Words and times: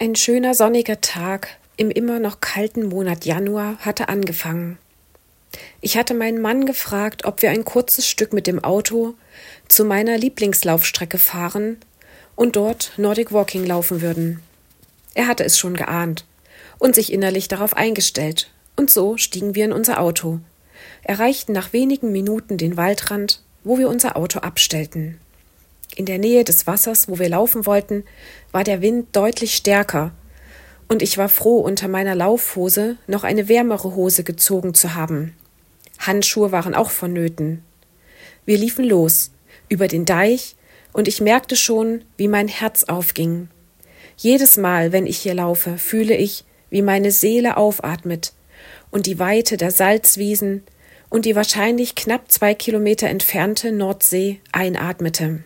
Ein 0.00 0.14
schöner 0.14 0.54
sonniger 0.54 1.00
Tag 1.00 1.56
im 1.76 1.90
immer 1.90 2.20
noch 2.20 2.38
kalten 2.38 2.86
Monat 2.88 3.24
Januar 3.24 3.78
hatte 3.78 4.08
angefangen. 4.08 4.78
Ich 5.80 5.96
hatte 5.96 6.14
meinen 6.14 6.40
Mann 6.40 6.66
gefragt, 6.66 7.24
ob 7.24 7.42
wir 7.42 7.50
ein 7.50 7.64
kurzes 7.64 8.06
Stück 8.06 8.32
mit 8.32 8.46
dem 8.46 8.62
Auto 8.62 9.14
zu 9.66 9.84
meiner 9.84 10.16
Lieblingslaufstrecke 10.16 11.18
fahren 11.18 11.78
und 12.36 12.54
dort 12.54 12.92
Nordic 12.96 13.32
Walking 13.32 13.66
laufen 13.66 14.00
würden. 14.00 14.40
Er 15.14 15.26
hatte 15.26 15.42
es 15.42 15.58
schon 15.58 15.74
geahnt 15.74 16.24
und 16.78 16.94
sich 16.94 17.12
innerlich 17.12 17.48
darauf 17.48 17.76
eingestellt, 17.76 18.52
und 18.76 18.90
so 18.90 19.16
stiegen 19.16 19.56
wir 19.56 19.64
in 19.64 19.72
unser 19.72 19.98
Auto, 19.98 20.38
erreichten 21.02 21.50
nach 21.50 21.72
wenigen 21.72 22.12
Minuten 22.12 22.56
den 22.56 22.76
Waldrand, 22.76 23.42
wo 23.64 23.78
wir 23.78 23.88
unser 23.88 24.16
Auto 24.16 24.38
abstellten. 24.38 25.18
In 25.96 26.06
der 26.06 26.18
Nähe 26.18 26.44
des 26.44 26.66
Wassers, 26.66 27.08
wo 27.08 27.18
wir 27.18 27.28
laufen 27.28 27.66
wollten, 27.66 28.04
war 28.52 28.64
der 28.64 28.82
Wind 28.82 29.14
deutlich 29.16 29.54
stärker, 29.54 30.12
und 30.88 31.02
ich 31.02 31.18
war 31.18 31.28
froh, 31.28 31.58
unter 31.58 31.86
meiner 31.86 32.14
Laufhose 32.14 32.96
noch 33.06 33.22
eine 33.22 33.48
wärmere 33.48 33.94
Hose 33.94 34.24
gezogen 34.24 34.72
zu 34.72 34.94
haben. 34.94 35.34
Handschuhe 35.98 36.50
waren 36.50 36.74
auch 36.74 36.90
vonnöten. 36.90 37.62
Wir 38.46 38.56
liefen 38.56 38.84
los, 38.84 39.30
über 39.68 39.86
den 39.86 40.06
Deich, 40.06 40.56
und 40.94 41.06
ich 41.06 41.20
merkte 41.20 41.56
schon, 41.56 42.04
wie 42.16 42.28
mein 42.28 42.48
Herz 42.48 42.84
aufging. 42.84 43.48
Jedes 44.16 44.56
Mal, 44.56 44.92
wenn 44.92 45.06
ich 45.06 45.18
hier 45.18 45.34
laufe, 45.34 45.76
fühle 45.76 46.16
ich, 46.16 46.44
wie 46.70 46.82
meine 46.82 47.12
Seele 47.12 47.56
aufatmet 47.56 48.32
und 48.90 49.06
die 49.06 49.18
Weite 49.18 49.56
der 49.56 49.70
Salzwiesen 49.70 50.62
und 51.10 51.24
die 51.24 51.36
wahrscheinlich 51.36 51.94
knapp 51.94 52.30
zwei 52.30 52.54
Kilometer 52.54 53.08
entfernte 53.08 53.72
Nordsee 53.72 54.40
einatmete. 54.52 55.44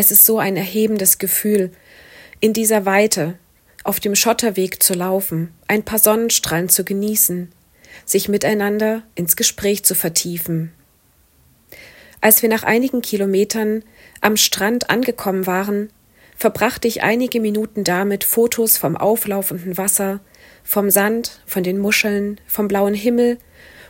Es 0.00 0.12
ist 0.12 0.24
so 0.24 0.38
ein 0.38 0.56
erhebendes 0.56 1.18
Gefühl, 1.18 1.72
in 2.38 2.52
dieser 2.52 2.86
Weite, 2.86 3.36
auf 3.82 3.98
dem 3.98 4.14
Schotterweg 4.14 4.80
zu 4.80 4.94
laufen, 4.94 5.52
ein 5.66 5.82
paar 5.82 5.98
Sonnenstrahlen 5.98 6.68
zu 6.68 6.84
genießen, 6.84 7.50
sich 8.04 8.28
miteinander 8.28 9.02
ins 9.16 9.34
Gespräch 9.34 9.82
zu 9.82 9.96
vertiefen. 9.96 10.70
Als 12.20 12.42
wir 12.42 12.48
nach 12.48 12.62
einigen 12.62 13.02
Kilometern 13.02 13.82
am 14.20 14.36
Strand 14.36 14.88
angekommen 14.88 15.48
waren, 15.48 15.90
verbrachte 16.36 16.86
ich 16.86 17.02
einige 17.02 17.40
Minuten 17.40 17.82
damit, 17.82 18.22
Fotos 18.22 18.76
vom 18.76 18.96
auflaufenden 18.96 19.78
Wasser, 19.78 20.20
vom 20.62 20.90
Sand, 20.90 21.40
von 21.44 21.64
den 21.64 21.80
Muscheln, 21.80 22.40
vom 22.46 22.68
blauen 22.68 22.94
Himmel 22.94 23.38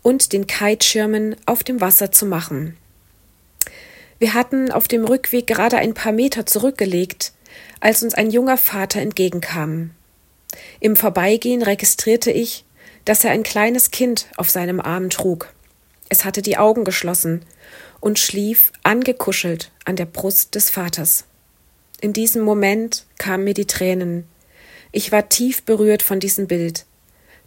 und 0.00 0.32
den 0.32 0.46
Kiteschirmen 0.46 1.36
auf 1.44 1.62
dem 1.62 1.82
Wasser 1.82 2.10
zu 2.10 2.24
machen. 2.24 2.78
Wir 4.20 4.34
hatten 4.34 4.70
auf 4.70 4.86
dem 4.86 5.06
Rückweg 5.06 5.46
gerade 5.46 5.78
ein 5.78 5.94
paar 5.94 6.12
Meter 6.12 6.44
zurückgelegt, 6.44 7.32
als 7.80 8.02
uns 8.02 8.12
ein 8.12 8.30
junger 8.30 8.58
Vater 8.58 9.00
entgegenkam. 9.00 9.92
Im 10.78 10.94
Vorbeigehen 10.94 11.62
registrierte 11.62 12.30
ich, 12.30 12.66
dass 13.06 13.24
er 13.24 13.30
ein 13.30 13.44
kleines 13.44 13.90
Kind 13.90 14.26
auf 14.36 14.50
seinem 14.50 14.78
Arm 14.78 15.08
trug. 15.08 15.54
Es 16.10 16.26
hatte 16.26 16.42
die 16.42 16.58
Augen 16.58 16.84
geschlossen 16.84 17.46
und 17.98 18.18
schlief 18.18 18.72
angekuschelt 18.82 19.70
an 19.86 19.96
der 19.96 20.04
Brust 20.04 20.54
des 20.54 20.68
Vaters. 20.68 21.24
In 22.02 22.12
diesem 22.12 22.42
Moment 22.42 23.06
kamen 23.16 23.44
mir 23.44 23.54
die 23.54 23.66
Tränen. 23.66 24.26
Ich 24.92 25.12
war 25.12 25.30
tief 25.30 25.62
berührt 25.62 26.02
von 26.02 26.20
diesem 26.20 26.46
Bild, 26.46 26.84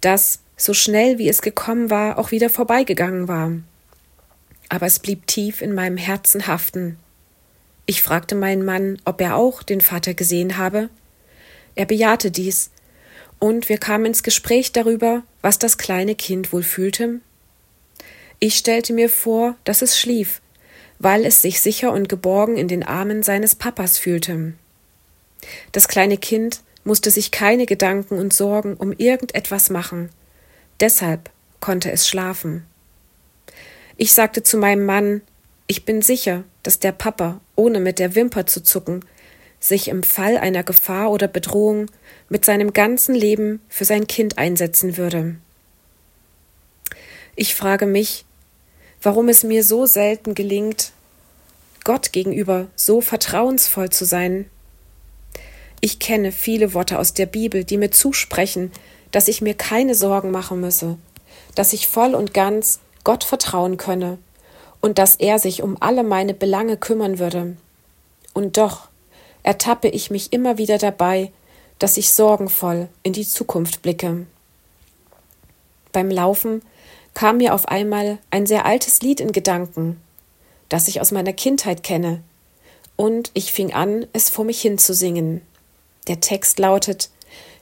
das, 0.00 0.38
so 0.56 0.72
schnell 0.72 1.18
wie 1.18 1.28
es 1.28 1.42
gekommen 1.42 1.90
war, 1.90 2.16
auch 2.16 2.30
wieder 2.30 2.48
vorbeigegangen 2.48 3.26
war 3.26 3.50
aber 4.70 4.86
es 4.86 5.00
blieb 5.00 5.26
tief 5.26 5.60
in 5.60 5.74
meinem 5.74 5.98
Herzen 5.98 6.46
haften. 6.46 6.96
Ich 7.84 8.00
fragte 8.00 8.34
meinen 8.34 8.64
Mann, 8.64 8.98
ob 9.04 9.20
er 9.20 9.36
auch 9.36 9.62
den 9.62 9.82
Vater 9.82 10.14
gesehen 10.14 10.56
habe. 10.56 10.88
Er 11.74 11.84
bejahte 11.84 12.30
dies, 12.30 12.70
und 13.40 13.68
wir 13.68 13.78
kamen 13.78 14.06
ins 14.06 14.22
Gespräch 14.22 14.70
darüber, 14.72 15.22
was 15.42 15.58
das 15.58 15.76
kleine 15.76 16.14
Kind 16.14 16.52
wohl 16.52 16.62
fühlte. 16.62 17.20
Ich 18.38 18.54
stellte 18.56 18.92
mir 18.92 19.08
vor, 19.08 19.56
dass 19.64 19.82
es 19.82 19.98
schlief, 19.98 20.40
weil 20.98 21.24
es 21.24 21.42
sich 21.42 21.60
sicher 21.60 21.92
und 21.92 22.08
geborgen 22.08 22.56
in 22.56 22.68
den 22.68 22.82
Armen 22.82 23.22
seines 23.22 23.54
Papas 23.54 23.98
fühlte. 23.98 24.52
Das 25.72 25.88
kleine 25.88 26.18
Kind 26.18 26.62
musste 26.84 27.10
sich 27.10 27.30
keine 27.30 27.66
Gedanken 27.66 28.18
und 28.18 28.32
Sorgen 28.32 28.74
um 28.74 28.92
irgendetwas 28.92 29.68
machen, 29.68 30.10
deshalb 30.78 31.30
konnte 31.60 31.90
es 31.90 32.06
schlafen. 32.06 32.66
Ich 34.02 34.14
sagte 34.14 34.42
zu 34.42 34.56
meinem 34.56 34.86
Mann, 34.86 35.20
ich 35.66 35.84
bin 35.84 36.00
sicher, 36.00 36.44
dass 36.62 36.78
der 36.78 36.92
Papa, 36.92 37.38
ohne 37.54 37.80
mit 37.80 37.98
der 37.98 38.14
Wimper 38.14 38.46
zu 38.46 38.62
zucken, 38.62 39.04
sich 39.58 39.88
im 39.88 40.02
Fall 40.02 40.38
einer 40.38 40.62
Gefahr 40.62 41.10
oder 41.10 41.28
Bedrohung 41.28 41.90
mit 42.30 42.46
seinem 42.46 42.72
ganzen 42.72 43.14
Leben 43.14 43.60
für 43.68 43.84
sein 43.84 44.06
Kind 44.06 44.38
einsetzen 44.38 44.96
würde. 44.96 45.36
Ich 47.36 47.54
frage 47.54 47.84
mich, 47.84 48.24
warum 49.02 49.28
es 49.28 49.44
mir 49.44 49.62
so 49.62 49.84
selten 49.84 50.34
gelingt, 50.34 50.92
Gott 51.84 52.10
gegenüber 52.12 52.68
so 52.76 53.02
vertrauensvoll 53.02 53.90
zu 53.90 54.06
sein. 54.06 54.48
Ich 55.82 55.98
kenne 55.98 56.32
viele 56.32 56.72
Worte 56.72 56.98
aus 56.98 57.12
der 57.12 57.26
Bibel, 57.26 57.64
die 57.64 57.76
mir 57.76 57.90
zusprechen, 57.90 58.72
dass 59.10 59.28
ich 59.28 59.42
mir 59.42 59.52
keine 59.52 59.94
Sorgen 59.94 60.30
machen 60.30 60.58
müsse, 60.58 60.96
dass 61.54 61.74
ich 61.74 61.86
voll 61.86 62.14
und 62.14 62.32
ganz 62.32 62.80
Gott 63.04 63.24
vertrauen 63.24 63.76
könne 63.76 64.18
und 64.80 64.98
dass 64.98 65.16
er 65.16 65.38
sich 65.38 65.62
um 65.62 65.76
alle 65.80 66.02
meine 66.02 66.34
Belange 66.34 66.76
kümmern 66.76 67.18
würde. 67.18 67.56
Und 68.32 68.56
doch 68.56 68.88
ertappe 69.42 69.88
ich 69.88 70.10
mich 70.10 70.32
immer 70.32 70.58
wieder 70.58 70.78
dabei, 70.78 71.32
dass 71.78 71.96
ich 71.96 72.12
sorgenvoll 72.12 72.88
in 73.02 73.12
die 73.12 73.26
Zukunft 73.26 73.82
blicke. 73.82 74.26
Beim 75.92 76.10
Laufen 76.10 76.62
kam 77.14 77.38
mir 77.38 77.54
auf 77.54 77.68
einmal 77.68 78.18
ein 78.30 78.46
sehr 78.46 78.66
altes 78.66 79.00
Lied 79.00 79.20
in 79.20 79.32
Gedanken, 79.32 80.00
das 80.68 80.88
ich 80.88 81.00
aus 81.00 81.10
meiner 81.10 81.32
Kindheit 81.32 81.82
kenne, 81.82 82.22
und 82.96 83.30
ich 83.32 83.50
fing 83.50 83.72
an, 83.72 84.06
es 84.12 84.28
vor 84.28 84.44
mich 84.44 84.60
hin 84.60 84.76
zu 84.76 84.92
singen. 84.92 85.40
Der 86.06 86.20
Text 86.20 86.58
lautet 86.58 87.10